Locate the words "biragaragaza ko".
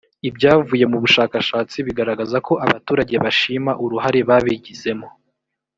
1.87-2.53